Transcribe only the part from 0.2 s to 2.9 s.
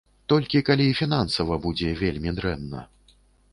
Толькі калі фінансава будзе вельмі дрэнна.